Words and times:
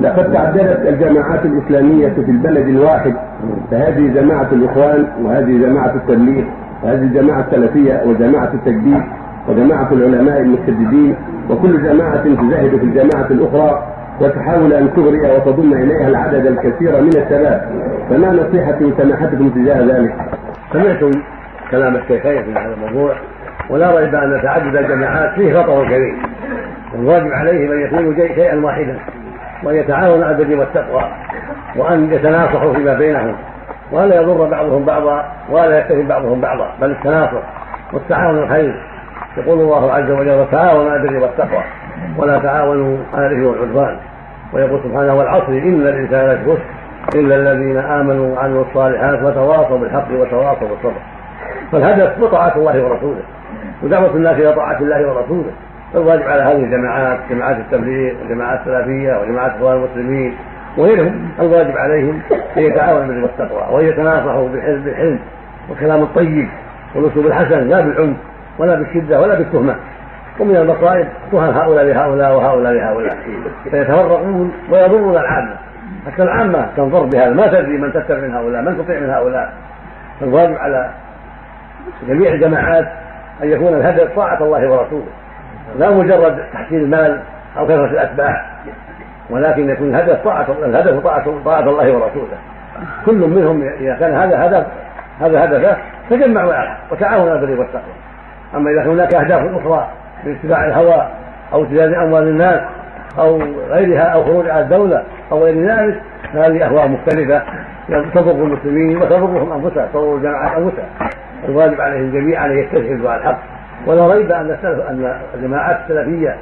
لقد 0.00 0.32
تعددت 0.32 0.88
الجماعات 0.88 1.44
الإسلامية 1.44 2.08
في 2.08 2.30
البلد 2.30 2.68
الواحد 2.68 3.14
فهذه 3.70 4.14
جماعة 4.14 4.48
الإخوان 4.52 5.06
وهذه 5.22 5.58
جماعة 5.66 5.94
التبليغ 5.94 6.44
وهذه 6.82 7.02
الجماعة 7.02 7.40
السلفية 7.40 8.02
وجماعة 8.06 8.50
التجديد 8.54 9.02
وجماعة 9.48 9.92
العلماء 9.92 10.40
المجتددين 10.40 11.16
وكل 11.50 11.82
جماعة 11.82 12.22
تجاهد 12.22 12.78
في 12.78 12.84
الجماعة 12.84 13.26
الأخرى 13.30 13.82
وتحاول 14.20 14.72
أن 14.72 14.94
تغري 14.94 15.20
وتضم 15.20 15.72
إليها 15.74 16.08
العدد 16.08 16.46
الكثير 16.46 17.00
من 17.00 17.08
الشباب. 17.08 17.70
فما 18.10 18.32
نصيحة 18.32 18.78
سماحتكم 19.02 19.48
تجاه 19.50 19.80
ذلك؟ 19.80 20.14
سمعتم 20.72 21.10
كلام 21.70 21.96
الشيخين 21.96 22.42
في 22.42 22.52
هذا 22.52 22.74
الموضوع 22.74 23.14
ولا 23.70 24.00
ريب 24.00 24.14
أن 24.14 24.40
تعدد 24.42 24.76
الجماعات 24.76 25.34
فيه 25.34 25.62
خطر 25.62 25.84
كبير. 25.84 26.29
والواجب 26.94 27.32
عليهم 27.32 27.72
أن 27.72 27.80
يكونوا 27.80 28.14
شيئا 28.14 28.64
واحدا 28.64 28.98
وأن 29.64 29.76
يتعاونوا 29.76 30.24
على 30.24 30.36
البر 30.36 30.56
والتقوى 30.60 31.04
وأن 31.76 32.12
يتناصحوا 32.12 32.72
فيما 32.72 32.94
بينهم 32.94 33.34
ولا 33.92 34.20
يضر 34.20 34.44
بعضهم 34.44 34.84
بعضا 34.84 35.24
ولا 35.50 35.78
يكتفي 35.78 36.02
بعضهم 36.02 36.40
بعضا 36.40 36.70
بل 36.80 36.90
التناصح 36.90 37.42
والتعاون 37.92 38.38
الخير. 38.38 38.74
يقول 39.36 39.60
الله 39.60 39.92
عز 39.92 40.10
وجل 40.10 40.40
وتعاونوا 40.40 40.90
على 40.90 41.02
البر 41.02 41.22
والتقوى 41.22 41.62
ولا 42.18 42.38
تعاونوا 42.38 42.98
على 43.14 43.26
الإثم 43.26 43.46
والعدوان. 43.46 43.96
ويقول 44.52 44.80
سبحانه 44.84 45.14
والعصر 45.14 45.48
إن 45.48 45.80
الإنسان 45.80 46.26
لفي 46.26 46.58
إلا 47.14 47.36
الذين 47.36 47.76
آمنوا 47.76 48.36
وعملوا 48.36 48.64
الصالحات 48.64 49.22
وتواصوا 49.22 49.78
بالحق 49.78 50.08
وتواصوا 50.12 50.68
بالصبر. 50.68 51.00
فالهدف 51.72 52.20
بطاعة 52.20 52.56
الله 52.56 52.84
ورسوله 52.84 53.22
ودعوة 53.82 54.16
الناس 54.16 54.36
إلى 54.36 54.52
طاعة 54.52 54.78
الله 54.78 55.08
ورسوله. 55.08 55.50
فالواجب 55.92 56.22
على 56.22 56.42
هذه 56.42 56.64
الجماعات 56.64 57.18
جماعات 57.30 57.56
التبليغ 57.56 58.14
وجماعات 58.24 58.60
السلفية 58.60 59.20
وجماعات 59.20 59.52
إخوان 59.56 59.76
المسلمين 59.76 60.36
وغيرهم 60.76 61.28
الواجب 61.40 61.76
عليهم 61.76 62.20
أن 62.56 62.62
يتعاونوا 62.62 63.06
بالبر 63.06 63.22
والتقوى 63.22 63.74
وأن 63.74 63.86
يتناصحوا 63.86 64.48
بالحلم 64.48 65.18
والكلام 65.68 66.02
الطيب 66.02 66.48
والأسلوب 66.94 67.26
الحسن 67.26 67.68
لا 67.68 67.80
بالعنف 67.80 68.16
ولا 68.58 68.74
بالشدة 68.74 69.20
ولا 69.20 69.34
بالتهمة. 69.34 69.76
ومن 70.40 70.56
المصائب 70.56 71.08
تهم 71.32 71.50
هؤلاء 71.50 71.84
لهؤلاء 71.84 72.36
وهؤلاء 72.36 72.72
لهؤلاء. 72.72 73.16
فيتفرقون 73.70 74.52
ويضرون 74.70 75.16
العامة. 75.16 75.56
حتى 76.06 76.22
العامة 76.22 76.66
تنظر 76.76 77.02
بهذا 77.02 77.34
ما 77.34 77.46
تدري 77.46 77.78
من 77.78 77.92
تتبع 77.92 78.18
من 78.18 78.34
هؤلاء 78.34 78.62
من 78.62 78.78
تطيع 78.78 79.00
من 79.00 79.10
هؤلاء. 79.10 79.52
فالواجب 80.20 80.56
على 80.56 80.90
جميع 82.08 82.32
الجماعات 82.32 82.88
أن 83.42 83.48
يكون 83.48 83.74
الهدف 83.74 84.16
طاعة 84.16 84.42
الله 84.42 84.70
ورسوله. 84.70 85.06
لا 85.78 85.90
مجرد 85.90 86.38
تحصيل 86.52 86.82
المال 86.82 87.20
أو 87.58 87.66
كثرة 87.66 87.84
الأتباع 87.84 88.46
ولكن 89.30 89.70
يكون 89.70 89.88
الهدف 89.88 90.24
طاعة 90.24 90.46
الهدف 90.64 91.04
طاعه 91.04 91.42
طاعة 91.44 91.60
الله 91.60 91.92
ورسوله. 91.92 92.38
كل 93.06 93.14
منهم 93.14 93.62
إذا 93.62 93.96
كان 94.00 94.14
هذا 94.14 94.46
هدف 94.46 94.66
هذا 95.20 95.44
هدفه 95.44 95.76
تجمعوا 96.10 96.54
على 96.54 96.76
وتعاونوا 96.90 97.30
على 97.30 97.40
البر 97.40 97.60
والتقوى. 97.60 97.94
أما 98.54 98.70
إذا 98.70 98.82
كان 98.82 98.90
هناك 98.90 99.14
أهداف 99.14 99.40
أخرى 99.40 99.88
من 100.24 100.36
اتباع 100.36 100.64
الهوى 100.64 101.08
أو 101.52 101.64
اتجاه 101.64 102.04
أموال 102.04 102.28
الناس 102.28 102.60
أو 103.18 103.42
غيرها 103.70 104.02
أو 104.02 104.24
خروج 104.24 104.48
على 104.48 104.60
الدولة 104.60 105.02
أو 105.32 105.44
غير 105.44 105.70
ذلك 105.70 106.00
فهذه 106.32 106.64
أهواء 106.64 106.88
مختلفة 106.88 107.42
تضر 108.14 108.30
المسلمين 108.30 108.96
وتضرهم 108.96 109.52
أنفسها 109.52 109.88
تضر 109.92 110.16
الجماعات 110.16 110.58
أنفسها. 110.58 110.86
الواجب 111.48 111.80
عليهم 111.80 112.10
جميعا 112.10 112.46
أن 112.46 112.58
يستشهدوا 112.58 113.10
على 113.10 113.20
الحق. 113.20 113.38
ولا 113.86 114.06
ريب 114.06 114.32
أن 114.32 114.56
أن 114.64 115.14
الجماعات 115.34 115.78
السلفية 115.80 116.36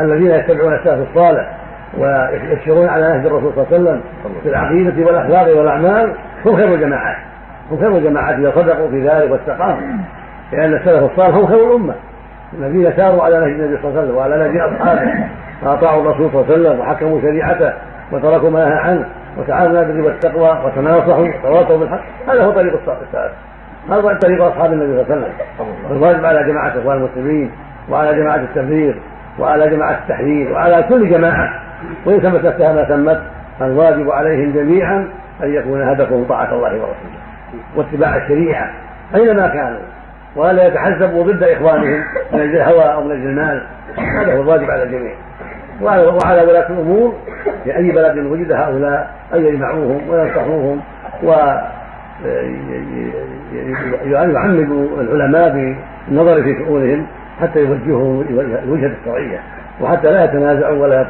الذين 0.00 0.30
يتبعون 0.30 0.74
السلف 0.74 1.08
الصالح 1.10 1.52
ويسيرون 1.98 2.88
على 2.88 3.08
نهج 3.08 3.26
الرسول 3.26 3.52
صلى 3.54 3.64
الله 3.64 3.66
عليه 3.72 3.82
وسلم 3.82 4.00
في 4.42 4.48
العقيدة 4.48 5.06
والأخلاق 5.06 5.58
والأعمال 5.58 6.12
هم 6.46 6.56
خير 6.56 6.74
الجماعات. 6.74 7.16
هم 7.70 7.78
خير 7.78 7.96
الجماعات 7.96 8.38
إذا 8.38 8.52
صدقوا 8.54 8.88
في 8.88 9.08
ذلك 9.08 9.30
واستقاموا. 9.30 9.80
لأن 10.52 10.74
السلف 10.74 11.02
الصالح 11.02 11.36
هم 11.36 11.46
خير 11.46 11.66
الأمة. 11.66 11.94
الذين 12.58 12.92
ساروا 12.96 13.22
على 13.24 13.40
نهج 13.40 13.50
النبي 13.50 13.78
صلى 13.82 13.90
الله 13.90 14.00
عليه 14.00 14.02
وسلم 14.02 14.16
وعلى 14.16 14.38
نهج 14.38 14.56
أصحابه 14.56 15.24
فاطاعوا 15.62 16.02
الرسول 16.02 16.30
صلى 16.30 16.40
الله 16.40 16.52
عليه 16.52 16.68
وسلم 16.68 16.80
وحكموا 16.80 17.20
شريعته 17.20 17.72
وتركوا 18.12 18.50
ما 18.50 18.68
نهى 18.68 18.78
عنه 18.78 19.04
وتعاونوا 19.38 19.82
بالبر 19.82 20.06
والتقوى 20.06 20.58
وتناصحوا 20.64 21.28
وتواصوا 21.28 21.78
بالحق. 21.78 22.00
هذا 22.28 22.44
هو 22.44 22.50
طريق 22.50 22.72
السلف. 22.72 23.32
هذا 23.88 24.18
طريق 24.22 24.42
أصحاب 24.42 24.72
النبي 24.72 24.86
صلى 24.86 25.02
الله 25.02 25.14
عليه 25.14 25.34
وسلم. 25.58 25.96
الواجب 25.96 26.24
على 26.24 26.44
جماعة 26.44 26.68
إخوان 26.68 26.96
المسلمين 26.96 27.50
وعلى 27.90 28.16
جماعة 28.16 28.36
التبليغ 28.36 28.94
وعلى 29.38 29.70
جماعة 29.70 29.90
التحرير 29.90 30.52
وعلى 30.52 30.82
كل 30.82 31.10
جماعة. 31.10 31.60
وإن 32.06 32.20
ثبت 32.20 32.44
نفسها 32.44 32.72
ما 32.72 32.84
ثمت 32.84 33.22
الواجب 33.60 34.10
عليهم 34.10 34.52
جميعا 34.52 35.08
أن 35.42 35.54
يكون 35.54 35.82
هدفهم 35.82 36.24
طاعة 36.24 36.52
الله 36.52 36.72
ورسوله 36.72 37.20
واتباع 37.76 38.16
الشريعة 38.16 38.70
أينما 39.14 39.48
كانوا. 39.48 39.80
ولا 40.36 40.66
يتحزبوا 40.66 41.24
ضد 41.24 41.42
إخوانهم 41.42 42.04
من 42.32 42.40
أجل 42.40 42.56
الهوى 42.56 42.92
أو 42.92 43.04
من 43.04 43.10
أجل 43.10 43.26
المال. 43.26 43.62
هذا 43.96 44.36
هو 44.36 44.42
الواجب 44.42 44.70
على 44.70 44.82
الجميع. 44.82 45.12
وعلى 45.82 46.42
ولاة 46.42 46.68
الأمور 46.70 47.14
في 47.64 47.76
أي 47.76 47.90
بلد 47.90 48.18
وجد 48.18 48.52
هؤلاء 48.52 49.10
أن 49.34 49.46
يجمعوهم 49.46 50.08
وينصحوهم 50.08 50.80
و 51.22 51.32
يعمدوا 54.04 55.00
العلماء 55.00 55.76
بالنظر 56.08 56.42
في 56.42 56.54
شؤونهم 56.58 57.06
حتى 57.40 57.58
يوجههم 57.60 58.24
الوجهة 58.64 58.92
الشرعية 59.00 59.38
وحتى 59.80 60.10
لا 60.10 60.24
يتنازعوا 60.24 60.78
ولا 60.78 61.02